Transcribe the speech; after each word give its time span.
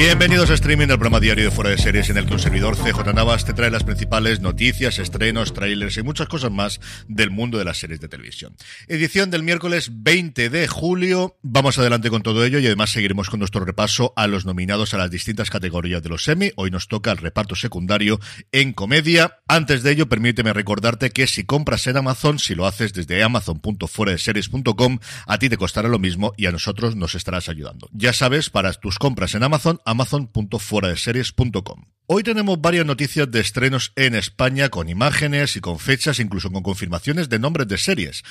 Bienvenidos 0.00 0.48
a 0.48 0.54
Streaming, 0.54 0.88
el 0.88 0.96
programa 0.96 1.20
diario 1.20 1.44
de 1.44 1.50
Fuera 1.50 1.68
de 1.68 1.76
Series 1.76 2.08
en 2.08 2.16
el 2.16 2.24
que 2.24 2.32
un 2.32 2.38
servidor 2.38 2.74
CJ 2.74 3.12
Navas 3.12 3.44
te 3.44 3.52
trae 3.52 3.70
las 3.70 3.84
principales 3.84 4.40
noticias, 4.40 4.98
estrenos, 4.98 5.52
trailers 5.52 5.98
y 5.98 6.02
muchas 6.02 6.26
cosas 6.26 6.50
más 6.50 6.80
del 7.06 7.30
mundo 7.30 7.58
de 7.58 7.66
las 7.66 7.76
series 7.76 8.00
de 8.00 8.08
televisión. 8.08 8.56
Edición 8.88 9.30
del 9.30 9.42
miércoles 9.42 9.90
20 9.92 10.48
de 10.48 10.66
julio. 10.68 11.36
Vamos 11.42 11.76
adelante 11.78 12.08
con 12.08 12.22
todo 12.22 12.46
ello 12.46 12.58
y 12.60 12.66
además 12.66 12.88
seguiremos 12.88 13.28
con 13.28 13.40
nuestro 13.40 13.62
repaso 13.62 14.14
a 14.16 14.26
los 14.26 14.46
nominados 14.46 14.94
a 14.94 14.96
las 14.96 15.10
distintas 15.10 15.50
categorías 15.50 16.02
de 16.02 16.08
los 16.08 16.26
Emmy. 16.28 16.50
Hoy 16.56 16.70
nos 16.70 16.88
toca 16.88 17.12
el 17.12 17.18
reparto 17.18 17.54
secundario 17.54 18.20
en 18.52 18.72
comedia. 18.72 19.40
Antes 19.48 19.82
de 19.82 19.90
ello, 19.90 20.08
permíteme 20.08 20.54
recordarte 20.54 21.10
que 21.10 21.26
si 21.26 21.44
compras 21.44 21.86
en 21.88 21.98
Amazon, 21.98 22.38
si 22.38 22.54
lo 22.54 22.66
haces 22.66 22.94
desde 22.94 23.22
amazon.fueradeseries.com, 23.22 24.98
a 25.26 25.38
ti 25.38 25.50
te 25.50 25.58
costará 25.58 25.90
lo 25.90 25.98
mismo 25.98 26.32
y 26.38 26.46
a 26.46 26.52
nosotros 26.52 26.96
nos 26.96 27.14
estarás 27.14 27.50
ayudando. 27.50 27.90
Ya 27.92 28.14
sabes, 28.14 28.48
para 28.48 28.72
tus 28.72 28.98
compras 28.98 29.34
en 29.34 29.42
Amazon, 29.42 29.78
amazon.fueradeseries.com. 29.90 31.90
Hoy 32.12 32.24
tenemos 32.24 32.60
varias 32.60 32.84
noticias 32.84 33.30
de 33.30 33.38
estrenos 33.38 33.92
en 33.94 34.16
España 34.16 34.68
con 34.68 34.88
imágenes 34.88 35.54
y 35.54 35.60
con 35.60 35.78
fechas, 35.78 36.18
incluso 36.18 36.50
con 36.50 36.64
confirmaciones 36.64 37.28
de 37.28 37.38
nombres 37.38 37.68
de 37.68 37.78
series. 37.78 38.24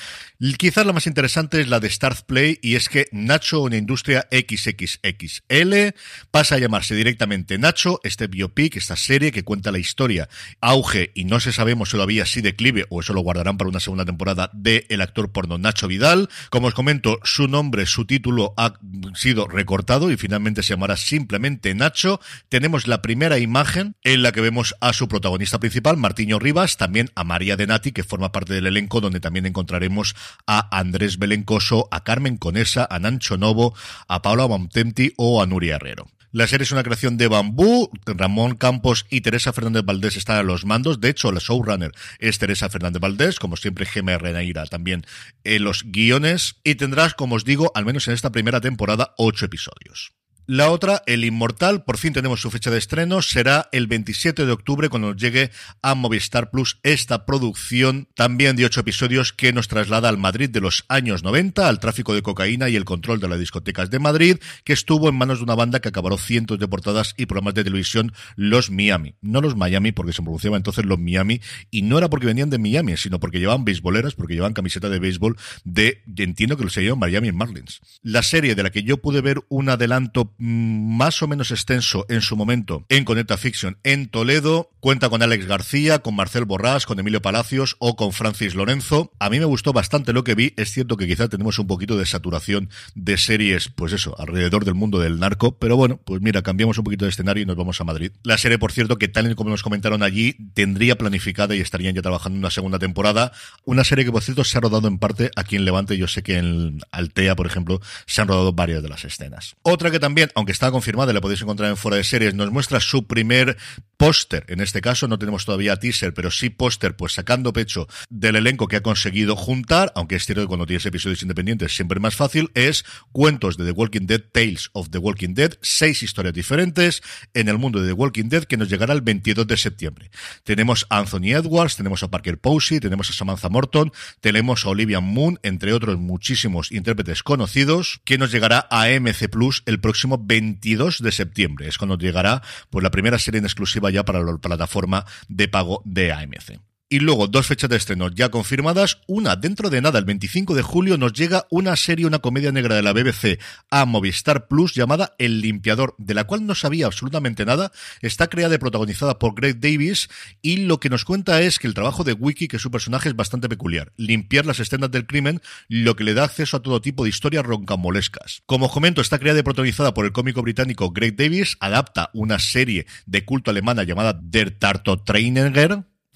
Quizás 0.58 0.84
la 0.84 0.92
más 0.92 1.06
interesante 1.06 1.62
es 1.62 1.68
la 1.68 1.80
de 1.80 1.88
Start 1.88 2.26
Play 2.26 2.58
y 2.60 2.74
es 2.74 2.90
que 2.90 3.06
Nacho, 3.10 3.62
una 3.62 3.78
industria 3.78 4.28
XXXL, 4.30 5.94
pasa 6.30 6.56
a 6.56 6.58
llamarse 6.58 6.94
directamente 6.94 7.56
Nacho, 7.56 8.00
este 8.04 8.26
biopic, 8.26 8.76
esta 8.76 8.96
serie 8.96 9.32
que 9.32 9.44
cuenta 9.44 9.72
la 9.72 9.78
historia, 9.78 10.28
auge 10.60 11.12
y 11.14 11.24
no 11.24 11.40
se 11.40 11.50
sabemos 11.50 11.96
si 12.26 12.42
declive 12.42 12.84
o 12.90 13.00
eso 13.00 13.14
lo 13.14 13.22
guardarán 13.22 13.56
para 13.56 13.70
una 13.70 13.80
segunda 13.80 14.04
temporada 14.04 14.50
de 14.52 14.84
el 14.90 15.00
actor 15.00 15.32
porno 15.32 15.56
Nacho 15.56 15.88
Vidal. 15.88 16.28
Como 16.50 16.66
os 16.66 16.74
comento, 16.74 17.18
su 17.24 17.48
nombre, 17.48 17.86
su 17.86 18.04
título 18.04 18.52
ha 18.58 18.74
sido 19.14 19.48
recortado 19.48 20.10
y 20.10 20.18
finalmente 20.18 20.62
se 20.62 20.74
llamará 20.74 20.98
simplemente 20.98 21.39
Nacho. 21.74 22.20
Tenemos 22.48 22.86
la 22.86 23.02
primera 23.02 23.38
imagen 23.38 23.96
en 24.02 24.22
la 24.22 24.32
que 24.32 24.40
vemos 24.40 24.74
a 24.80 24.92
su 24.92 25.08
protagonista 25.08 25.58
principal, 25.58 25.96
Martiño 25.96 26.38
Rivas, 26.38 26.76
también 26.76 27.10
a 27.14 27.24
María 27.24 27.56
de 27.56 27.66
Nati, 27.66 27.92
que 27.92 28.04
forma 28.04 28.32
parte 28.32 28.54
del 28.54 28.66
elenco, 28.66 29.00
donde 29.00 29.20
también 29.20 29.46
encontraremos 29.46 30.14
a 30.46 30.76
Andrés 30.76 31.18
Belencoso, 31.18 31.88
a 31.90 32.04
Carmen 32.04 32.36
Conesa, 32.36 32.86
a 32.90 32.98
Nancho 32.98 33.36
Novo, 33.36 33.74
a 34.08 34.22
Paula 34.22 34.46
Montenti 34.46 35.12
o 35.16 35.42
a 35.42 35.46
Nuria 35.46 35.76
Herrero. 35.76 36.06
La 36.32 36.46
serie 36.46 36.62
es 36.62 36.70
una 36.70 36.84
creación 36.84 37.16
de 37.16 37.26
Bambú, 37.26 37.90
Ramón 38.06 38.54
Campos 38.54 39.04
y 39.10 39.20
Teresa 39.20 39.52
Fernández 39.52 39.84
Valdés 39.84 40.16
están 40.16 40.36
a 40.36 40.44
los 40.44 40.64
mandos. 40.64 41.00
De 41.00 41.08
hecho, 41.08 41.32
la 41.32 41.40
showrunner 41.40 41.90
es 42.20 42.38
Teresa 42.38 42.68
Fernández 42.68 43.00
Valdés, 43.00 43.40
como 43.40 43.56
siempre 43.56 43.84
Gemma 43.84 44.16
Renaira 44.16 44.64
también 44.66 45.04
en 45.42 45.64
los 45.64 45.82
guiones. 45.86 46.60
Y 46.62 46.76
tendrás, 46.76 47.14
como 47.14 47.34
os 47.34 47.44
digo, 47.44 47.72
al 47.74 47.84
menos 47.84 48.06
en 48.06 48.14
esta 48.14 48.30
primera 48.30 48.60
temporada, 48.60 49.12
ocho 49.18 49.46
episodios. 49.46 50.12
La 50.52 50.72
otra, 50.72 51.04
El 51.06 51.24
Inmortal, 51.24 51.84
por 51.84 51.96
fin 51.96 52.12
tenemos 52.12 52.40
su 52.40 52.50
fecha 52.50 52.72
de 52.72 52.78
estreno, 52.78 53.22
será 53.22 53.68
el 53.70 53.86
27 53.86 54.46
de 54.46 54.50
octubre 54.50 54.88
cuando 54.88 55.12
nos 55.12 55.16
llegue 55.16 55.52
a 55.80 55.94
Movistar 55.94 56.50
Plus 56.50 56.80
esta 56.82 57.24
producción 57.24 58.08
también 58.16 58.56
de 58.56 58.64
ocho 58.64 58.80
episodios 58.80 59.32
que 59.32 59.52
nos 59.52 59.68
traslada 59.68 60.08
al 60.08 60.18
Madrid 60.18 60.50
de 60.50 60.60
los 60.60 60.86
años 60.88 61.22
90, 61.22 61.68
al 61.68 61.78
tráfico 61.78 62.14
de 62.14 62.22
cocaína 62.22 62.68
y 62.68 62.74
el 62.74 62.84
control 62.84 63.20
de 63.20 63.28
las 63.28 63.38
discotecas 63.38 63.90
de 63.90 64.00
Madrid, 64.00 64.38
que 64.64 64.72
estuvo 64.72 65.08
en 65.08 65.14
manos 65.14 65.38
de 65.38 65.44
una 65.44 65.54
banda 65.54 65.78
que 65.78 65.90
acabaró 65.90 66.18
cientos 66.18 66.58
de 66.58 66.66
portadas 66.66 67.14
y 67.16 67.26
programas 67.26 67.54
de 67.54 67.62
televisión, 67.62 68.12
los 68.34 68.72
Miami. 68.72 69.14
No 69.20 69.40
los 69.40 69.54
Miami, 69.54 69.92
porque 69.92 70.12
se 70.12 70.20
pronunciaba 70.20 70.56
entonces 70.56 70.84
los 70.84 70.98
Miami, 70.98 71.40
y 71.70 71.82
no 71.82 71.96
era 71.96 72.10
porque 72.10 72.26
venían 72.26 72.50
de 72.50 72.58
Miami, 72.58 72.96
sino 72.96 73.20
porque 73.20 73.38
llevaban 73.38 73.64
beisboleras, 73.64 74.16
porque 74.16 74.34
llevaban 74.34 74.54
camiseta 74.54 74.88
de 74.88 74.98
béisbol 74.98 75.36
de, 75.62 76.02
entiendo 76.16 76.56
que 76.56 76.68
se 76.70 76.82
llaman 76.82 76.98
Miami 76.98 77.30
Marlins. 77.30 77.78
La 78.02 78.24
serie 78.24 78.56
de 78.56 78.64
la 78.64 78.70
que 78.70 78.82
yo 78.82 78.96
pude 78.96 79.20
ver 79.20 79.44
un 79.48 79.68
adelanto 79.68 80.34
más 80.40 81.22
o 81.22 81.28
menos 81.28 81.50
extenso 81.50 82.06
en 82.08 82.22
su 82.22 82.34
momento 82.34 82.84
en 82.88 83.04
Conecta 83.04 83.36
Fiction 83.36 83.78
en 83.84 84.08
Toledo. 84.08 84.70
Cuenta 84.80 85.10
con 85.10 85.22
Alex 85.22 85.46
García, 85.46 85.98
con 85.98 86.16
Marcel 86.16 86.46
Borrás, 86.46 86.86
con 86.86 86.98
Emilio 86.98 87.20
Palacios 87.20 87.76
o 87.78 87.96
con 87.96 88.12
Francis 88.12 88.54
Lorenzo. 88.54 89.12
A 89.18 89.28
mí 89.28 89.38
me 89.38 89.44
gustó 89.44 89.74
bastante 89.74 90.14
lo 90.14 90.24
que 90.24 90.34
vi. 90.34 90.54
Es 90.56 90.72
cierto 90.72 90.96
que 90.96 91.06
quizá 91.06 91.28
tenemos 91.28 91.58
un 91.58 91.66
poquito 91.66 91.98
de 91.98 92.06
saturación 92.06 92.70
de 92.94 93.18
series, 93.18 93.68
pues 93.68 93.92
eso, 93.92 94.18
alrededor 94.18 94.64
del 94.64 94.74
mundo 94.74 94.98
del 94.98 95.18
narco. 95.18 95.58
Pero 95.58 95.76
bueno, 95.76 96.00
pues 96.04 96.22
mira, 96.22 96.42
cambiamos 96.42 96.78
un 96.78 96.84
poquito 96.84 97.04
de 97.04 97.10
escenario 97.10 97.42
y 97.42 97.46
nos 97.46 97.56
vamos 97.56 97.80
a 97.80 97.84
Madrid. 97.84 98.12
La 98.22 98.38
serie, 98.38 98.58
por 98.58 98.72
cierto, 98.72 98.96
que 98.96 99.08
tal 99.08 99.30
y 99.30 99.34
como 99.34 99.50
nos 99.50 99.62
comentaron 99.62 100.02
allí, 100.02 100.36
tendría 100.54 100.96
planificada 100.96 101.54
y 101.54 101.60
estarían 101.60 101.94
ya 101.94 102.02
trabajando 102.02 102.36
en 102.36 102.40
una 102.40 102.50
segunda 102.50 102.78
temporada. 102.78 103.32
Una 103.64 103.84
serie 103.84 104.04
que, 104.04 104.12
por 104.12 104.22
cierto, 104.22 104.44
se 104.44 104.56
ha 104.56 104.60
rodado 104.60 104.88
en 104.88 104.98
parte 104.98 105.30
aquí 105.36 105.56
en 105.56 105.64
Levante. 105.64 105.98
Yo 105.98 106.08
sé 106.08 106.22
que 106.22 106.38
en 106.38 106.80
Altea, 106.92 107.36
por 107.36 107.46
ejemplo, 107.46 107.80
se 108.06 108.22
han 108.22 108.28
rodado 108.28 108.52
varias 108.52 108.82
de 108.82 108.88
las 108.88 109.04
escenas. 109.04 109.56
Otra 109.62 109.90
que 109.90 109.98
también, 109.98 110.19
aunque 110.34 110.52
está 110.52 110.70
confirmada, 110.70 111.12
la 111.12 111.20
podéis 111.20 111.42
encontrar 111.42 111.70
en 111.70 111.76
fuera 111.76 111.96
de 111.96 112.04
series, 112.04 112.34
nos 112.34 112.50
muestra 112.50 112.80
su 112.80 113.06
primer 113.06 113.56
póster. 113.96 114.44
En 114.48 114.60
este 114.60 114.80
caso 114.80 115.08
no 115.08 115.18
tenemos 115.18 115.44
todavía 115.44 115.76
teaser, 115.76 116.14
pero 116.14 116.30
sí 116.30 116.48
póster, 116.48 116.96
pues 116.96 117.12
sacando 117.12 117.52
pecho 117.52 117.86
del 118.08 118.36
elenco 118.36 118.66
que 118.66 118.76
ha 118.76 118.82
conseguido 118.82 119.36
juntar, 119.36 119.92
aunque 119.94 120.16
es 120.16 120.24
cierto 120.24 120.42
que 120.42 120.48
cuando 120.48 120.66
tienes 120.66 120.86
episodios 120.86 121.22
independientes 121.22 121.74
siempre 121.74 121.98
es 121.98 122.02
más 122.02 122.16
fácil, 122.16 122.50
es 122.54 122.84
cuentos 123.12 123.56
de 123.56 123.66
The 123.66 123.72
Walking 123.72 124.06
Dead, 124.06 124.22
Tales 124.32 124.70
of 124.72 124.90
The 124.90 124.98
Walking 124.98 125.34
Dead, 125.34 125.58
seis 125.60 126.02
historias 126.02 126.34
diferentes 126.34 127.02
en 127.34 127.48
el 127.48 127.58
mundo 127.58 127.80
de 127.80 127.88
The 127.88 127.92
Walking 127.92 128.28
Dead 128.28 128.44
que 128.44 128.56
nos 128.56 128.68
llegará 128.68 128.94
el 128.94 129.02
22 129.02 129.46
de 129.46 129.56
septiembre. 129.56 130.10
Tenemos 130.44 130.86
a 130.88 130.98
Anthony 130.98 131.34
Edwards, 131.34 131.76
tenemos 131.76 132.02
a 132.02 132.10
Parker 132.10 132.38
Posey, 132.38 132.80
tenemos 132.80 133.10
a 133.10 133.12
Samantha 133.12 133.48
Morton, 133.48 133.92
tenemos 134.20 134.64
a 134.64 134.70
Olivia 134.70 135.00
Moon, 135.00 135.38
entre 135.42 135.72
otros 135.72 135.98
muchísimos 135.98 136.72
intérpretes 136.72 137.22
conocidos, 137.22 138.00
que 138.04 138.18
nos 138.18 138.32
llegará 138.32 138.66
a 138.70 138.88
MC 138.88 139.28
Plus 139.28 139.62
el 139.66 139.80
próximo 139.80 140.09
22 140.18 141.02
de 141.02 141.12
septiembre. 141.12 141.68
Es 141.68 141.78
cuando 141.78 141.98
llegará 141.98 142.42
pues 142.70 142.82
la 142.82 142.90
primera 142.90 143.18
serie 143.18 143.38
en 143.38 143.44
exclusiva 143.44 143.90
ya 143.90 144.04
para 144.04 144.22
la 144.22 144.36
plataforma 144.38 145.04
de 145.28 145.48
pago 145.48 145.82
de 145.84 146.12
AMC. 146.12 146.69
Y 146.92 146.98
luego, 146.98 147.28
dos 147.28 147.46
fechas 147.46 147.70
de 147.70 147.76
estreno 147.76 148.08
ya 148.08 148.30
confirmadas. 148.30 148.98
Una, 149.06 149.36
dentro 149.36 149.70
de 149.70 149.80
nada, 149.80 150.00
el 150.00 150.04
25 150.04 150.56
de 150.56 150.62
julio, 150.62 150.98
nos 150.98 151.12
llega 151.12 151.46
una 151.48 151.76
serie, 151.76 152.04
una 152.04 152.18
comedia 152.18 152.50
negra 152.50 152.74
de 152.74 152.82
la 152.82 152.92
BBC 152.92 153.38
a 153.70 153.84
Movistar 153.84 154.48
Plus 154.48 154.74
llamada 154.74 155.14
El 155.16 155.40
Limpiador, 155.40 155.94
de 155.98 156.14
la 156.14 156.24
cual 156.24 156.46
no 156.46 156.56
sabía 156.56 156.86
absolutamente 156.86 157.46
nada. 157.46 157.70
Está 158.00 158.26
creada 158.26 158.56
y 158.56 158.58
protagonizada 158.58 159.20
por 159.20 159.36
Greg 159.36 159.60
Davis 159.60 160.08
y 160.42 160.66
lo 160.66 160.80
que 160.80 160.90
nos 160.90 161.04
cuenta 161.04 161.40
es 161.42 161.60
que 161.60 161.68
el 161.68 161.74
trabajo 161.74 162.02
de 162.02 162.12
Wiki, 162.12 162.48
que 162.48 162.58
su 162.58 162.72
personaje 162.72 163.08
es 163.08 163.14
bastante 163.14 163.48
peculiar. 163.48 163.92
Limpiar 163.96 164.44
las 164.44 164.58
escenas 164.58 164.90
del 164.90 165.06
crimen, 165.06 165.40
lo 165.68 165.94
que 165.94 166.02
le 166.02 166.14
da 166.14 166.24
acceso 166.24 166.56
a 166.56 166.62
todo 166.62 166.80
tipo 166.80 167.04
de 167.04 167.10
historias 167.10 167.46
roncamolescas. 167.46 168.42
Como 168.46 168.68
comento, 168.68 169.00
está 169.00 169.20
creada 169.20 169.38
y 169.38 169.44
protagonizada 169.44 169.94
por 169.94 170.06
el 170.06 170.12
cómico 170.12 170.42
británico 170.42 170.90
Greg 170.90 171.14
Davis, 171.14 171.56
adapta 171.60 172.10
una 172.14 172.40
serie 172.40 172.86
de 173.06 173.24
culto 173.24 173.52
alemana 173.52 173.84
llamada 173.84 174.18
Der 174.20 174.50
Tarto 174.50 175.04
Trainer 175.04 175.52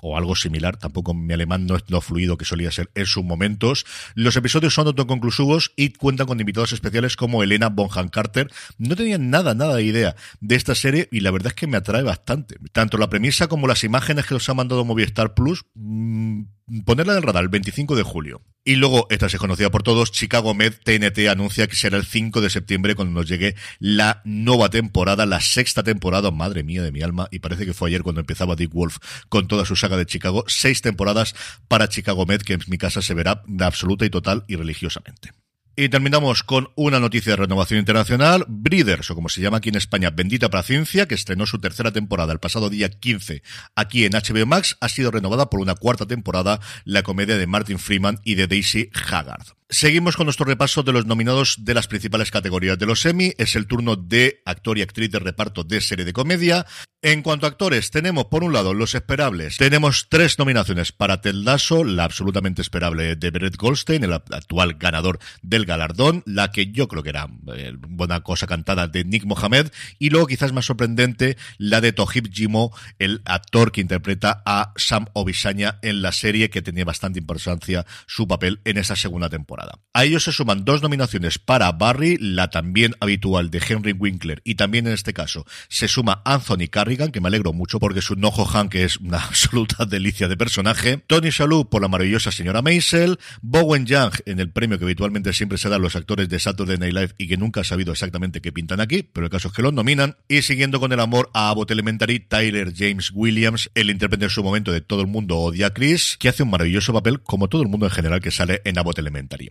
o 0.04 0.18
algo 0.18 0.36
similar. 0.36 0.76
Tampoco 0.76 1.14
mi 1.14 1.32
alemán 1.32 1.66
no 1.66 1.76
es 1.76 1.84
lo 1.88 2.00
fluido 2.02 2.36
que 2.36 2.44
solía 2.44 2.70
ser 2.70 2.90
en 2.94 3.06
sus 3.06 3.24
momentos. 3.24 3.86
Los 4.14 4.36
episodios 4.36 4.74
son 4.74 4.86
autoconclusivos 4.86 5.72
y 5.76 5.90
cuentan 5.90 6.26
con 6.26 6.38
invitados 6.38 6.72
especiales 6.72 7.16
como 7.16 7.42
Elena 7.42 7.70
Bonham 7.70 8.08
Carter. 8.08 8.52
No 8.76 8.96
tenía 8.96 9.16
nada, 9.16 9.54
nada 9.54 9.76
de 9.76 9.84
idea 9.84 10.14
de 10.40 10.56
esta 10.56 10.74
serie 10.74 11.08
y 11.10 11.20
la 11.20 11.30
verdad 11.30 11.48
es 11.48 11.54
que 11.54 11.66
me 11.66 11.78
atrae 11.78 12.02
bastante. 12.02 12.56
Tanto 12.72 12.98
la 12.98 13.08
premisa 13.08 13.48
como 13.48 13.66
las 13.66 13.82
imágenes 13.82 14.26
que 14.26 14.34
os 14.34 14.48
ha 14.48 14.54
mandado 14.54 14.84
Movistar 14.84 15.32
Plus, 15.32 15.64
mmm, 15.74 16.42
ponerla 16.84 17.14
del 17.14 17.22
radar 17.22 17.44
el 17.44 17.48
25 17.48 17.96
de 17.96 18.02
julio. 18.02 18.42
Y 18.64 18.76
luego, 18.76 19.06
esta 19.10 19.28
se 19.28 19.38
conocida 19.38 19.70
por 19.70 19.82
todos, 19.82 20.10
Chicago 20.10 20.54
Med 20.54 20.72
TNT 20.82 21.28
anuncia 21.28 21.66
que 21.66 21.76
será 21.76 21.98
el 21.98 22.06
5 22.06 22.40
de 22.40 22.48
septiembre 22.48 22.94
cuando 22.94 23.20
nos 23.20 23.28
llegue 23.28 23.56
la 23.78 24.22
nueva 24.24 24.70
temporada, 24.70 25.26
la 25.26 25.40
sexta 25.40 25.82
temporada, 25.82 26.30
madre 26.30 26.62
mía 26.62 26.82
de 26.82 26.90
mi 26.90 27.02
alma, 27.02 27.28
y 27.30 27.40
parece 27.40 27.66
que 27.66 27.74
fue 27.74 27.90
ayer 27.90 28.02
cuando 28.02 28.20
empezaba 28.20 28.56
Dick 28.56 28.72
Wolf 28.72 28.96
con 29.28 29.48
toda 29.48 29.66
su 29.66 29.76
saga 29.76 29.98
de 29.98 30.06
Chicago, 30.06 30.44
seis 30.46 30.80
temporadas 30.80 31.34
para 31.68 31.88
Chicago 31.88 32.24
Med, 32.24 32.40
que 32.40 32.54
en 32.54 32.60
mi 32.68 32.78
casa 32.78 33.02
se 33.02 33.12
verá 33.12 33.42
absoluta 33.60 34.06
y 34.06 34.10
total 34.10 34.44
y 34.48 34.56
religiosamente. 34.56 35.32
Y 35.76 35.88
terminamos 35.88 36.44
con 36.44 36.70
una 36.76 37.00
noticia 37.00 37.32
de 37.32 37.36
renovación 37.36 37.80
internacional. 37.80 38.44
Breeders, 38.46 39.10
o 39.10 39.16
como 39.16 39.28
se 39.28 39.40
llama 39.40 39.56
aquí 39.56 39.70
en 39.70 39.74
España, 39.74 40.10
Bendita 40.10 40.48
Paciencia, 40.48 41.08
que 41.08 41.16
estrenó 41.16 41.46
su 41.46 41.58
tercera 41.58 41.90
temporada 41.90 42.32
el 42.32 42.38
pasado 42.38 42.70
día 42.70 42.88
15 42.88 43.42
aquí 43.74 44.04
en 44.04 44.12
HBO 44.12 44.46
Max, 44.46 44.76
ha 44.80 44.88
sido 44.88 45.10
renovada 45.10 45.50
por 45.50 45.58
una 45.58 45.74
cuarta 45.74 46.06
temporada, 46.06 46.60
la 46.84 47.02
comedia 47.02 47.36
de 47.36 47.48
Martin 47.48 47.80
Freeman 47.80 48.20
y 48.22 48.36
de 48.36 48.46
Daisy 48.46 48.90
Haggard. 49.10 49.46
Seguimos 49.70 50.18
con 50.18 50.26
nuestro 50.26 50.44
repaso 50.44 50.82
de 50.82 50.92
los 50.92 51.06
nominados 51.06 51.56
de 51.64 51.72
las 51.72 51.88
principales 51.88 52.30
categorías 52.30 52.78
de 52.78 52.84
los 52.84 53.06
Emmy. 53.06 53.32
Es 53.38 53.56
el 53.56 53.66
turno 53.66 53.96
de 53.96 54.42
actor 54.44 54.76
y 54.76 54.82
actriz 54.82 55.10
de 55.10 55.18
reparto 55.18 55.64
de 55.64 55.80
serie 55.80 56.04
de 56.04 56.12
comedia. 56.12 56.66
En 57.00 57.22
cuanto 57.22 57.46
a 57.46 57.50
actores, 57.50 57.90
tenemos 57.90 58.26
por 58.26 58.44
un 58.44 58.52
lado 58.52 58.72
los 58.72 58.94
esperables. 58.94 59.56
Tenemos 59.58 60.06
tres 60.08 60.38
nominaciones 60.38 60.92
para 60.92 61.20
Ted 61.20 61.34
Lasso, 61.34 61.84
la 61.84 62.04
absolutamente 62.04 62.62
esperable 62.62 63.16
de 63.16 63.30
Brett 63.30 63.56
Goldstein, 63.56 64.04
el 64.04 64.12
actual 64.12 64.74
ganador 64.74 65.18
del 65.42 65.66
galardón, 65.66 66.22
la 66.24 66.50
que 66.50 66.70
yo 66.70 66.88
creo 66.88 67.02
que 67.02 67.10
era 67.10 67.28
eh, 67.54 67.74
buena 67.76 68.20
cosa 68.20 68.46
cantada 68.46 68.88
de 68.88 69.04
Nick 69.04 69.24
Mohamed, 69.26 69.70
y 69.98 70.08
luego 70.08 70.28
quizás 70.28 70.52
más 70.52 70.64
sorprendente 70.64 71.36
la 71.58 71.82
de 71.82 71.92
Tohib 71.92 72.32
Jimo, 72.32 72.74
el 72.98 73.20
actor 73.26 73.70
que 73.70 73.82
interpreta 73.82 74.42
a 74.46 74.72
Sam 74.76 75.06
Obisanya 75.12 75.78
en 75.82 76.00
la 76.00 76.12
serie, 76.12 76.48
que 76.48 76.62
tenía 76.62 76.86
bastante 76.86 77.18
importancia 77.18 77.84
su 78.06 78.26
papel 78.26 78.60
en 78.64 78.78
esa 78.78 78.96
segunda 78.96 79.28
temporada. 79.28 79.53
A 79.96 80.04
ellos 80.04 80.24
se 80.24 80.32
suman 80.32 80.64
dos 80.64 80.82
nominaciones 80.82 81.38
para 81.38 81.70
Barry, 81.70 82.18
la 82.18 82.50
también 82.50 82.94
habitual 82.98 83.50
de 83.50 83.62
Henry 83.66 83.92
Winkler, 83.92 84.42
y 84.44 84.56
también 84.56 84.86
en 84.88 84.92
este 84.92 85.12
caso 85.12 85.46
se 85.68 85.86
suma 85.86 86.20
Anthony 86.24 86.68
Carrigan, 86.68 87.12
que 87.12 87.20
me 87.20 87.28
alegro 87.28 87.52
mucho 87.52 87.78
porque 87.78 88.02
su 88.02 88.16
Nojo 88.16 88.48
Han, 88.52 88.68
que 88.68 88.84
es 88.84 88.96
una 88.96 89.18
absoluta 89.24 89.84
delicia 89.84 90.26
de 90.26 90.36
personaje, 90.36 91.02
Tony 91.06 91.30
Shalhoub 91.30 91.68
por 91.68 91.80
la 91.80 91.88
maravillosa 91.88 92.32
señora 92.32 92.62
Maisel, 92.62 93.18
Bowen 93.40 93.86
Young 93.86 94.14
en 94.26 94.40
el 94.40 94.50
premio 94.50 94.78
que 94.78 94.84
habitualmente 94.84 95.32
siempre 95.32 95.58
se 95.58 95.68
da 95.68 95.76
a 95.76 95.78
los 95.78 95.94
actores 95.94 96.28
de 96.28 96.40
Saturday 96.40 96.76
Night 96.76 96.94
Live 96.94 97.14
y 97.18 97.28
que 97.28 97.36
nunca 97.36 97.60
ha 97.60 97.64
sabido 97.64 97.92
exactamente 97.92 98.40
qué 98.40 98.52
pintan 98.52 98.80
aquí, 98.80 99.02
pero 99.04 99.26
el 99.26 99.30
caso 99.30 99.48
es 99.48 99.54
que 99.54 99.62
los 99.62 99.72
nominan, 99.72 100.16
y 100.28 100.42
siguiendo 100.42 100.80
con 100.80 100.92
el 100.92 101.00
amor 101.00 101.30
a 101.34 101.50
Abbott 101.50 101.70
Elementary, 101.70 102.18
Tyler 102.18 102.72
James 102.74 103.12
Williams, 103.14 103.70
el 103.74 103.90
intérprete 103.90 104.24
en 104.24 104.30
su 104.30 104.42
momento 104.42 104.72
de 104.72 104.80
Todo 104.80 105.02
el 105.02 105.06
mundo 105.06 105.38
odia 105.38 105.68
a 105.68 105.70
Chris, 105.70 106.16
que 106.18 106.28
hace 106.28 106.42
un 106.42 106.50
maravilloso 106.50 106.92
papel 106.92 107.20
como 107.20 107.48
todo 107.48 107.62
el 107.62 107.68
mundo 107.68 107.86
en 107.86 107.92
general 107.92 108.20
que 108.20 108.30
sale 108.30 108.60
en 108.64 108.78
Abbott 108.78 108.98
Elementary. 108.98 109.43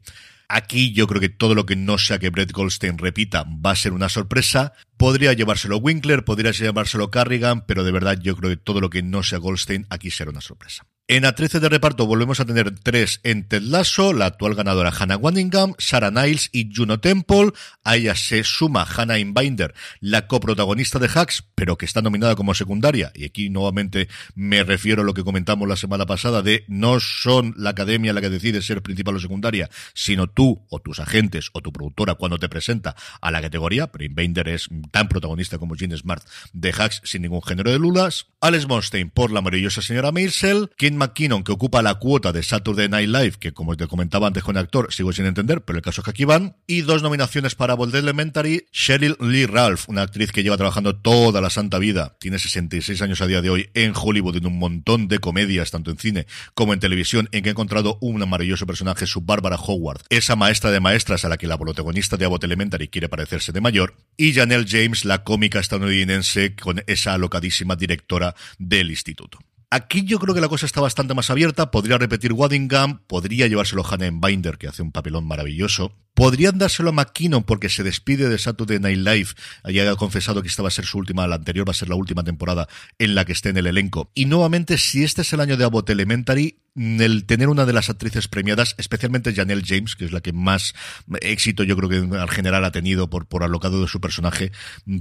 Aquí 0.48 0.94
yo 0.94 1.08
creo 1.08 1.20
que 1.20 1.30
todo 1.30 1.56
lo 1.56 1.66
que 1.66 1.76
no 1.76 1.98
sea 1.98 2.20
que 2.20 2.30
Brett 2.30 2.52
Goldstein 2.52 2.98
repita 2.98 3.44
va 3.44 3.72
a 3.72 3.76
ser 3.76 3.94
una 3.94 4.10
sorpresa. 4.10 4.74
Podría 4.98 5.34
llevárselo 5.34 5.78
Winkler, 5.78 6.26
podría 6.26 6.52
llevárselo 6.52 7.10
Carrigan, 7.10 7.66
pero 7.66 7.84
de 7.84 7.92
verdad 7.92 8.20
yo 8.22 8.36
creo 8.36 8.52
que 8.52 8.58
todo 8.58 8.80
lo 8.80 8.90
que 8.90 9.02
no 9.02 9.24
sea 9.24 9.40
Goldstein 9.40 9.88
aquí 9.90 10.12
será 10.12 10.30
una 10.30 10.42
sorpresa. 10.42 10.86
En 11.16 11.26
actrices 11.26 11.62
de 11.62 11.70
reparto 11.70 12.08
volvemos 12.08 12.40
a 12.40 12.46
tener 12.46 12.74
tres 12.80 13.20
en 13.22 13.48
Ted 13.48 13.62
Lasso, 13.62 14.14
la 14.14 14.26
actual 14.26 14.56
ganadora 14.56 14.90
Hannah 14.90 15.16
Waddingham, 15.16 15.76
Sarah 15.78 16.10
Niles 16.10 16.50
y 16.52 16.74
Juno 16.76 17.00
Temple. 17.00 17.52
A 17.84 17.98
ella 17.98 18.16
se 18.16 18.44
suma 18.44 18.82
Hannah 18.84 19.20
Inbinder, 19.20 19.76
la 20.00 20.26
coprotagonista 20.26 20.98
de 20.98 21.12
Hacks, 21.14 21.44
pero 21.54 21.78
que 21.78 21.86
está 21.86 22.02
nominada 22.02 22.36
como 22.36 22.56
secundaria. 22.56 23.12
Y 23.14 23.26
aquí 23.26 23.52
nuevamente 23.52 24.08
me 24.34 24.64
refiero 24.64 25.04
a 25.04 25.06
lo 25.06 25.14
que 25.14 25.24
comentamos 25.24 25.68
la 25.68 25.76
semana 25.76 26.08
pasada 26.08 26.42
de 26.42 26.66
no 26.68 27.00
son 27.00 27.54
la 27.58 27.70
academia 27.70 28.12
la 28.12 28.20
que 28.20 28.32
decide 28.32 28.64
ser 28.64 28.82
principal 28.82 29.16
o 29.16 29.20
secundaria, 29.20 29.70
sino 29.94 30.26
tú 30.26 30.66
o 30.68 30.80
tus 30.80 31.00
agentes 31.00 31.52
o 31.54 31.62
tu 31.62 31.72
productora 31.72 32.16
cuando 32.16 32.40
te 32.40 32.50
presenta 32.50 32.96
a 33.22 33.30
la 33.30 33.40
categoría. 33.40 33.86
Pero 33.92 34.04
Inbinder 34.04 34.48
es 34.48 34.68
tan 34.90 35.10
protagonista 35.10 35.60
como 35.60 35.76
Jean 35.76 35.96
Smart 35.96 36.24
de 36.54 36.74
Hacks 36.76 37.02
sin 37.04 37.22
ningún 37.22 37.44
género 37.44 37.70
de 37.70 37.78
lulas. 37.78 38.26
Alex 38.42 38.68
Monstein 38.68 39.12
por 39.12 39.32
la 39.32 39.42
maravillosa 39.42 39.84
señora 39.84 40.12
Maisel. 40.12 40.72
McKinnon, 41.04 41.44
que 41.44 41.52
ocupa 41.52 41.82
la 41.82 41.96
cuota 41.96 42.32
de 42.32 42.44
Saturday 42.44 42.88
Night 42.88 43.10
Live, 43.10 43.34
que 43.40 43.54
como 43.54 43.76
te 43.76 43.88
comentaba 43.88 44.28
antes 44.28 44.44
con 44.44 44.56
el 44.56 44.64
actor, 44.64 44.94
sigo 44.94 45.12
sin 45.12 45.26
entender, 45.26 45.62
pero 45.62 45.78
el 45.78 45.84
caso 45.84 46.02
es 46.02 46.06
que 46.06 46.12
aquí 46.12 46.26
van. 46.26 46.56
Y 46.66 46.82
dos 46.82 47.04
nominaciones 47.04 47.56
para 47.56 47.74
Bold 47.74 47.96
Elementary, 47.96 48.66
Cheryl 48.72 49.18
Lee 49.20 49.46
Ralph, 49.46 49.90
una 49.90 50.04
actriz 50.04 50.32
que 50.32 50.44
lleva 50.44 50.58
trabajando 50.58 50.96
toda 50.96 51.42
la 51.42 51.50
santa 51.50 51.78
vida, 51.78 52.16
tiene 52.20 52.40
66 52.40 53.02
años 53.02 53.22
a 53.22 53.28
día 53.28 53.42
de 53.42 53.50
hoy 53.50 53.70
en 53.74 53.94
Hollywood, 53.96 54.38
en 54.38 54.48
un 54.48 54.58
montón 54.58 55.08
de 55.08 55.20
comedias, 55.20 55.72
tanto 55.72 55.92
en 55.92 55.98
cine 55.98 56.26
como 56.54 56.74
en 56.74 56.80
televisión, 56.80 57.28
en 57.32 57.44
que 57.44 57.50
ha 57.50 57.52
encontrado 57.52 57.98
un 58.02 58.18
maravilloso 58.30 58.66
personaje, 58.66 59.06
su 59.06 59.22
Barbara 59.22 59.58
Howard, 59.58 60.04
esa 60.10 60.36
maestra 60.36 60.72
de 60.72 60.80
maestras 60.80 61.26
a 61.26 61.30
la 61.30 61.38
que 61.38 61.48
la 61.48 61.58
protagonista 61.58 62.16
de 62.16 62.26
Abbott 62.26 62.46
Elementary 62.46 62.88
quiere 62.88 63.10
parecerse 63.10 63.52
de 63.52 63.62
mayor, 63.62 63.96
y 64.16 64.34
Janelle 64.34 64.66
James, 64.68 65.06
la 65.06 65.24
cómica 65.24 65.60
estadounidense 65.60 66.56
con 66.56 66.84
esa 66.88 67.14
alocadísima 67.14 67.76
directora 67.76 68.36
del 68.58 68.90
instituto. 68.90 69.40
Aquí 69.74 70.06
yo 70.06 70.20
creo 70.20 70.36
que 70.36 70.42
la 70.42 70.50
cosa 70.50 70.68
está 70.68 70.82
bastante 70.82 71.16
más 71.16 71.32
abierta. 71.32 71.72
Podría 71.72 71.98
repetir 71.98 72.32
Waddingham, 72.32 73.00
podría 73.08 73.48
llevárselo 73.48 73.84
Hannah 73.84 74.12
Binder, 74.12 74.60
que 74.60 74.68
hace 74.68 74.84
un 74.84 74.92
papelón 74.92 75.26
maravilloso. 75.26 75.96
Podrían 76.14 76.58
dárselo 76.58 76.90
a 76.90 76.94
McKinnon 76.94 77.44
porque 77.44 77.70
se 77.70 77.84
despide 77.84 78.30
de 78.30 78.38
Saturday 78.38 78.80
Night 78.80 79.00
Live. 79.00 79.90
ha 79.92 79.96
confesado 79.96 80.42
que 80.42 80.48
esta 80.48 80.62
va 80.62 80.68
a 80.68 80.72
ser 80.72 80.86
su 80.86 80.98
última, 80.98 81.28
la 81.28 81.36
anterior 81.36 81.68
va 81.68 81.72
a 81.72 81.76
ser 81.76 81.90
la 81.90 81.96
última 81.96 82.24
temporada 82.24 82.68
en 83.00 83.16
la 83.16 83.26
que 83.26 83.32
esté 83.32 83.50
en 83.50 83.58
el 83.58 83.68
elenco. 83.68 84.12
Y 84.14 84.26
nuevamente, 84.26 84.78
si 84.78 85.04
este 85.04 85.22
es 85.24 85.34
el 85.34 85.40
año 85.40 85.58
de 85.58 85.64
Abbott 85.64 85.90
Elementary, 85.90 86.60
el 86.76 87.26
tener 87.26 87.50
una 87.50 87.66
de 87.66 87.74
las 87.74 87.90
actrices 87.90 88.28
premiadas, 88.28 88.76
especialmente 88.78 89.34
Janelle 89.34 89.64
James, 89.66 89.96
que 89.96 90.06
es 90.06 90.12
la 90.12 90.22
que 90.22 90.34
más 90.34 90.74
éxito 91.22 91.64
yo 91.64 91.78
creo 91.78 91.90
que 91.90 91.98
en 91.98 92.28
general 92.28 92.66
ha 92.66 92.72
tenido 92.72 93.10
por, 93.10 93.28
por 93.28 93.44
alocado 93.44 93.82
de 93.82 93.88
su 93.88 94.02
personaje, 94.02 94.52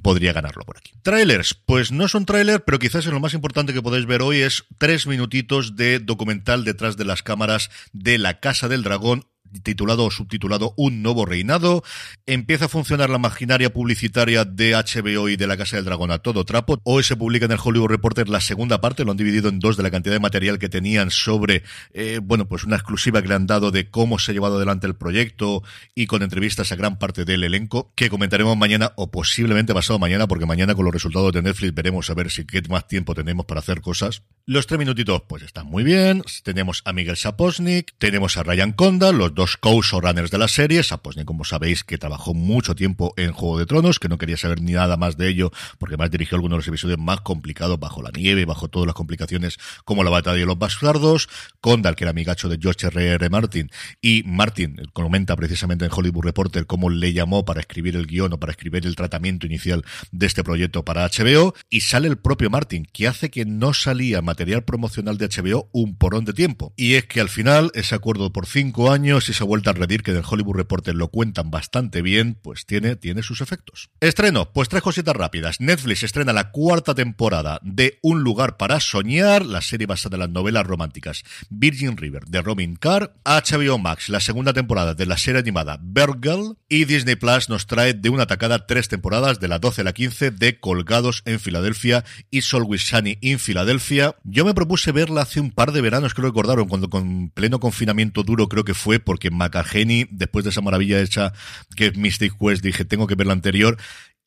podría 0.03 0.32
ganarlo 0.32 0.64
por 0.64 0.76
aquí. 0.76 0.93
Trailers, 1.03 1.55
pues 1.55 1.93
no 1.93 2.09
son 2.09 2.26
trailers, 2.26 2.62
pero 2.64 2.79
quizás 2.79 3.06
es 3.06 3.12
lo 3.12 3.20
más 3.20 3.35
importante 3.35 3.73
que 3.73 3.82
podéis 3.82 4.06
ver 4.06 4.23
hoy 4.23 4.41
es 4.41 4.64
tres 4.79 5.06
minutitos 5.06 5.76
de 5.76 5.99
documental 5.99 6.64
detrás 6.64 6.97
de 6.97 7.05
las 7.05 7.23
cámaras 7.23 7.70
de 7.93 8.19
La 8.19 8.41
Casa 8.41 8.69
del 8.69 8.82
Dragón, 8.82 9.26
titulado 9.62 10.04
o 10.04 10.10
subtitulado 10.10 10.75
Un 10.76 11.02
nuevo 11.02 11.26
reinado. 11.26 11.82
Empieza 12.26 12.66
a 12.66 12.68
funcionar 12.68 13.11
la 13.11 13.18
maquinaria 13.18 13.73
publicitaria 13.73 14.44
de 14.44 14.73
HBO 14.73 15.28
y 15.28 15.37
de 15.37 15.47
la 15.47 15.56
Casa 15.56 15.76
del 15.76 15.85
Dragón 15.85 16.11
a 16.11 16.18
todo 16.18 16.44
trapo. 16.44 16.78
Hoy 16.85 17.02
se 17.02 17.16
publica 17.16 17.47
en 17.47 17.52
el 17.52 17.59
Hollywood 17.62 17.88
Reporter 17.88 18.28
la 18.28 18.40
segunda 18.40 18.80
parte, 18.80 19.04
lo 19.04 19.11
han 19.11 19.16
dividido 19.16 19.49
en 19.49 19.59
dos 19.59 19.76
de 19.76 19.82
la 19.82 19.90
cantidad 19.90 20.14
de 20.14 20.21
material 20.21 20.59
que 20.59 20.68
tenían 20.68 21.11
sobre, 21.11 21.62
eh, 21.92 22.21
bueno, 22.23 22.47
pues 22.49 22.64
una 22.64 22.76
exclusiva 22.76 23.23
que 23.23 23.28
le 23.28 23.35
han 23.35 23.47
dado 23.47 23.71
de 23.71 23.90
cómo 23.90 24.18
se 24.18 24.30
ha 24.30 24.35
llevado 24.35 24.56
adelante 24.56 24.87
el 24.87 24.94
proyecto 24.94 25.62
y 25.94 26.06
con 26.06 26.23
entrevistas 26.23 26.73
a 26.73 26.76
gran 26.76 26.99
parte 26.99 27.25
del 27.25 27.44
elenco 27.44 27.92
que 27.94 28.11
comentaremos 28.11 28.56
mañana 28.56 28.92
o 28.97 29.11
posiblemente 29.11 29.75
pasado 29.75 29.99
mañana 29.99 30.26
porque 30.26 30.47
mañana 30.47 30.75
con 30.75 30.85
los 30.85 30.94
resultados 30.94 31.32
de 31.32 31.42
Netflix 31.42 31.75
veremos 31.75 32.11
a 32.11 32.14
ver 32.14 32.30
si 32.30 32.44
qué 32.44 32.62
más 32.68 32.87
tiempo 32.87 33.14
tenemos 33.14 33.47
para 33.47 33.61
hacer 33.61 33.80
cosas. 33.80 34.23
Los 34.47 34.66
tres 34.66 34.78
minutitos 34.78 35.23
pues 35.28 35.42
están 35.42 35.66
muy 35.66 35.85
bien. 35.85 36.23
Tenemos 36.42 36.82
a 36.85 36.92
Miguel 36.92 37.16
Saposnik, 37.16 37.94
tenemos 37.99 38.37
a 38.37 38.42
Ryan 38.42 38.73
Conda, 38.73 39.12
los 39.12 39.35
dos 39.35 39.41
dos 39.42 39.56
co-showrunners 39.56 40.30
de 40.30 40.38
la 40.38 40.46
serie, 40.46 40.84
Saposnik, 40.84 41.25
como 41.25 41.42
sabéis, 41.42 41.82
que 41.82 41.99
trabajó 41.99 42.32
mucho 42.32 42.76
tiempo 42.76 43.12
en 43.16 43.32
Juego 43.32 43.58
de 43.58 43.66
Tronos, 43.66 43.99
que 43.99 44.08
no 44.08 44.16
quería 44.16 44.37
saber 44.37 44.62
ni 44.62 44.75
nada 44.75 44.96
más 44.96 45.16
de 45.16 45.28
ello, 45.28 45.50
porque 45.80 45.96
más 45.96 46.12
dirigió 46.12 46.37
algunos 46.37 46.58
de 46.58 46.58
los 46.58 46.68
episodios 46.68 47.00
más 47.00 47.22
complicados 47.22 47.80
bajo 47.80 48.02
la 48.02 48.12
nieve, 48.12 48.44
bajo 48.44 48.68
todas 48.68 48.87
las 48.87 48.94
complicaciones, 48.94 49.58
como 49.84 50.04
la 50.04 50.11
batalla 50.11 50.38
de 50.38 50.46
los 50.46 50.61
bastardos, 50.61 51.28
Condal, 51.61 51.96
que 51.96 52.04
era 52.04 52.12
amigacho 52.12 52.49
de 52.49 52.56
George 52.62 52.87
R. 52.87 53.04
R. 53.04 53.30
Martin, 53.30 53.68
y 54.00 54.22
Martin 54.25 54.76
comenta 54.92 55.34
precisamente 55.34 55.87
en 55.87 55.90
Hollywood 55.92 56.22
Reporter 56.22 56.66
cómo 56.66 56.88
le 56.88 57.12
llamó 57.12 57.44
para 57.44 57.58
escribir 57.58 57.96
el 57.96 58.06
guion 58.06 58.34
o 58.34 58.38
para 58.38 58.52
escribir 58.52 58.87
el 58.87 58.94
tratamiento 58.94 59.49
inicial 59.49 59.84
de 60.12 60.26
este 60.26 60.44
proyecto 60.44 60.84
para 60.84 61.04
HBO, 61.08 61.52
y 61.68 61.80
sale 61.80 62.06
el 62.06 62.16
propio 62.16 62.49
Martin, 62.49 62.87
que 62.92 63.08
hace 63.08 63.28
que 63.28 63.44
no 63.44 63.75
salía 63.75 64.22
material 64.22 64.62
promocional 64.62 65.18
de 65.18 65.26
HBO 65.26 65.68
un 65.72 65.96
porón 65.96 66.25
de 66.25 66.32
tiempo. 66.32 66.72
Y 66.76 66.94
es 66.94 67.06
que 67.06 67.20
al 67.20 67.28
final, 67.28 67.72
ese 67.75 67.96
acuerdo 67.96 68.32
por 68.32 68.46
cinco 68.46 68.92
años 68.92 69.32
esa 69.33 69.45
vuelta 69.45 69.71
a 69.71 69.75
redir 69.75 70.03
que 70.03 70.12
del 70.12 70.25
Hollywood 70.29 70.57
Reporter 70.57 70.95
lo 70.95 71.09
cuentan 71.09 71.51
bastante 71.51 72.03
bien, 72.03 72.35
pues 72.41 72.67
tiene, 72.67 72.97
tiene 72.97 73.23
sus 73.23 73.41
efectos. 73.41 73.91
Estreno, 74.01 74.53
pues 74.53 74.69
tres 74.69 74.83
cositas 74.83 75.17
rápidas. 75.17 75.61
Netflix 75.61 76.03
estrena 76.03 76.33
la 76.33 76.51
cuarta 76.51 76.95
temporada 76.95 77.59
de 77.62 77.99
Un 78.03 78.23
lugar 78.23 78.57
para 78.57 78.81
soñar, 78.81 79.45
la 79.45 79.61
serie 79.61 79.87
basada 79.87 80.17
en 80.17 80.21
las 80.21 80.31
novelas 80.31 80.67
románticas 80.67 81.25
Virgin 81.51 81.97
River 81.97 82.25
de 82.27 82.43
Robin 82.43 82.77
Carr. 82.77 83.15
HBO 83.25 83.79
Max, 83.79 84.09
la 84.09 84.21
segunda 84.21 84.53
temporada 84.53 84.95
de 84.95 85.07
la 85.07 85.17
serie 85.17 85.41
animada 85.41 85.81
Girl 86.23 86.57
Y 86.69 86.85
Disney 86.85 87.17
Plus 87.17 87.49
nos 87.49 87.67
trae 87.67 87.95
de 87.95 88.09
una 88.09 88.27
tacada 88.27 88.67
tres 88.67 88.89
temporadas, 88.89 89.41
de 89.41 89.49
la 89.49 89.59
12 89.59 89.81
a 89.81 89.85
la 89.85 89.93
15, 89.93 90.31
de 90.31 90.61
Colgados 90.61 91.23
en 91.25 91.41
Filadelfia 91.41 92.05
y 92.31 92.41
Always 92.53 92.87
Sunny 92.87 93.19
en 93.21 93.39
Filadelfia. 93.39 94.17
Yo 94.25 94.45
me 94.45 94.55
propuse 94.55 94.93
verla 94.93 95.23
hace 95.23 95.41
un 95.41 95.51
par 95.51 95.73
de 95.73 95.81
veranos, 95.81 96.15
creo 96.15 96.25
que 96.25 96.43
recordaron, 96.43 96.69
cuando 96.69 96.89
con 96.89 97.31
pleno 97.31 97.61
confinamiento 97.61 98.23
duro 98.23 98.49
creo 98.49 98.65
que 98.65 98.75
fue, 98.75 98.99
porque 98.99 99.22
Macageni, 99.31 100.07
después 100.11 100.45
de 100.45 100.50
esa 100.50 100.61
maravilla 100.61 101.00
hecha 101.00 101.33
que 101.76 101.87
es 101.87 101.97
Mystic 101.97 102.35
Quest, 102.38 102.62
dije, 102.62 102.85
tengo 102.85 103.07
que 103.07 103.14
ver 103.14 103.26
la 103.26 103.33
anterior 103.33 103.79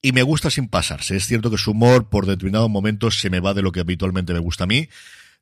y 0.01 0.11
me 0.11 0.23
gusta 0.23 0.49
sin 0.49 0.67
pasarse. 0.67 1.15
Es 1.15 1.25
cierto 1.25 1.49
que 1.49 1.57
su 1.57 1.71
humor 1.71 2.09
por 2.09 2.25
determinados 2.25 2.69
momentos 2.69 3.19
se 3.19 3.29
me 3.29 3.39
va 3.39 3.53
de 3.53 3.61
lo 3.61 3.71
que 3.71 3.79
habitualmente 3.79 4.33
me 4.33 4.39
gusta 4.39 4.65
a 4.65 4.67
mí. 4.67 4.89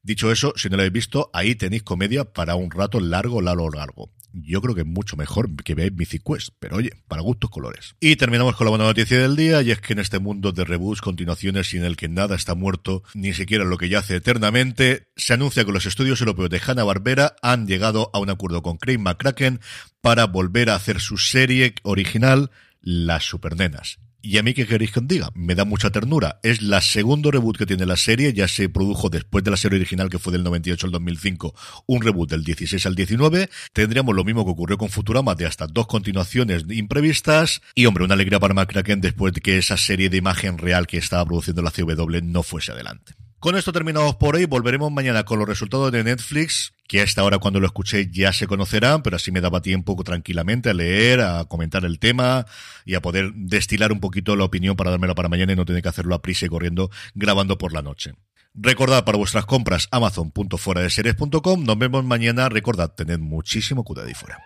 Dicho 0.01 0.31
eso, 0.31 0.53
si 0.55 0.69
no 0.69 0.77
lo 0.77 0.83
habéis 0.83 0.93
visto, 0.93 1.29
ahí 1.33 1.55
tenéis 1.55 1.83
comedia 1.83 2.25
para 2.25 2.55
un 2.55 2.71
rato 2.71 2.99
largo, 2.99 3.41
largo, 3.41 3.69
largo 3.69 4.09
yo 4.33 4.61
creo 4.61 4.75
que 4.75 4.81
es 4.81 4.87
mucho 4.87 5.15
mejor 5.15 5.55
que 5.63 5.75
veáis 5.75 5.93
Mythic 5.93 6.23
Quest, 6.23 6.49
pero 6.59 6.77
oye, 6.77 6.91
para 7.07 7.21
gustos 7.21 7.49
colores. 7.49 7.95
Y 7.99 8.15
terminamos 8.15 8.55
con 8.55 8.65
la 8.65 8.71
buena 8.71 8.85
noticia 8.85 9.19
del 9.19 9.35
día, 9.35 9.61
y 9.61 9.71
es 9.71 9.79
que 9.79 9.93
en 9.93 9.99
este 9.99 10.19
mundo 10.19 10.51
de 10.51 10.65
reboots, 10.65 11.01
continuaciones 11.01 11.73
y 11.73 11.77
en 11.77 11.85
el 11.85 11.95
que 11.95 12.09
nada 12.09 12.35
está 12.35 12.55
muerto, 12.55 13.03
ni 13.13 13.33
siquiera 13.33 13.63
lo 13.63 13.77
que 13.77 13.89
yace 13.89 14.15
eternamente, 14.15 15.07
se 15.15 15.33
anuncia 15.33 15.63
que 15.63 15.71
los 15.71 15.85
estudios 15.85 16.19
europeos 16.19 16.49
de 16.49 16.61
Hanna-Barbera 16.65 17.35
han 17.41 17.67
llegado 17.67 18.09
a 18.13 18.19
un 18.19 18.29
acuerdo 18.29 18.61
con 18.63 18.77
Craig 18.77 18.97
McCracken 18.97 19.61
para 20.01 20.25
volver 20.25 20.69
a 20.69 20.75
hacer 20.75 20.99
su 20.99 21.17
serie 21.17 21.75
original, 21.83 22.51
Las 22.81 23.23
Supernenas. 23.23 23.99
Y 24.25 24.37
a 24.37 24.41
mí, 24.41 24.53
¿qué 24.53 24.65
queréis 24.65 24.93
que 24.93 25.01
os 25.01 25.07
diga? 25.07 25.31
Me 25.35 25.53
da 25.53 25.65
mucha 25.65 25.89
ternura. 25.89 26.39
Es 26.43 26.61
la 26.61 26.79
segundo 26.79 27.29
reboot 27.29 27.57
que 27.57 27.65
tiene 27.65 27.85
la 27.85 27.97
serie. 27.97 28.31
Ya 28.31 28.47
se 28.47 28.69
produjo 28.69 29.09
después 29.09 29.43
de 29.43 29.51
la 29.51 29.57
serie 29.57 29.77
original, 29.77 30.07
que 30.07 30.17
fue 30.17 30.31
del 30.31 30.43
98 30.43 30.85
al 30.85 30.93
2005, 30.93 31.53
un 31.87 32.01
reboot 32.01 32.29
del 32.29 32.45
16 32.45 32.85
al 32.85 32.95
19. 32.95 33.49
Tendríamos 33.73 34.15
lo 34.15 34.23
mismo 34.23 34.45
que 34.45 34.51
ocurrió 34.51 34.77
con 34.77 34.87
Futurama, 34.87 35.35
de 35.35 35.45
hasta 35.45 35.67
dos 35.67 35.87
continuaciones 35.87 36.63
imprevistas. 36.69 37.61
Y, 37.75 37.85
hombre, 37.85 38.05
una 38.05 38.13
alegría 38.13 38.39
para 38.39 38.53
McCracken 38.53 39.01
después 39.01 39.33
de 39.33 39.41
que 39.41 39.57
esa 39.57 39.75
serie 39.75 40.09
de 40.09 40.15
imagen 40.15 40.57
real 40.57 40.87
que 40.87 40.99
estaba 40.99 41.25
produciendo 41.25 41.61
la 41.61 41.71
CW 41.71 42.21
no 42.23 42.43
fuese 42.43 42.71
adelante. 42.71 43.15
Con 43.43 43.57
esto 43.57 43.73
terminamos 43.73 44.15
por 44.15 44.37
hoy. 44.37 44.45
Volveremos 44.45 44.89
mañana 44.89 45.25
con 45.25 45.37
los 45.37 45.45
resultados 45.45 45.91
de 45.91 46.01
Netflix, 46.01 46.71
que 46.87 47.01
hasta 47.01 47.19
ahora 47.19 47.39
cuando 47.39 47.59
lo 47.59 47.65
escuché 47.65 48.09
ya 48.09 48.31
se 48.31 48.47
conocerán, 48.47 49.03
pero 49.03 49.17
así 49.17 49.33
me 49.33 49.41
daba 49.41 49.61
tiempo 49.61 50.01
tranquilamente 50.01 50.69
a 50.69 50.73
leer, 50.73 51.19
a 51.19 51.43
comentar 51.43 51.83
el 51.83 51.99
tema 51.99 52.45
y 52.85 52.95
a 52.95 53.01
poder 53.01 53.33
destilar 53.33 53.91
un 53.91 53.99
poquito 53.99 54.37
la 54.37 54.45
opinión 54.45 54.77
para 54.77 54.91
dármela 54.91 55.13
para 55.13 55.27
mañana 55.27 55.51
y 55.51 55.55
no 55.57 55.65
tener 55.65 55.81
que 55.81 55.89
hacerlo 55.89 56.15
a 56.15 56.21
prisa 56.21 56.45
y 56.45 56.49
corriendo 56.49 56.89
grabando 57.15 57.57
por 57.57 57.73
la 57.73 57.81
noche. 57.81 58.13
Recordad 58.53 59.03
para 59.03 59.17
vuestras 59.17 59.45
compras 59.45 59.89
amazon.fueradeseries.com. 59.91 61.65
Nos 61.65 61.77
vemos 61.77 62.05
mañana. 62.05 62.47
Recordad, 62.47 62.93
tened 62.95 63.19
muchísimo 63.19 63.83
cuidado 63.83 64.07
y 64.07 64.13
fuera. 64.13 64.41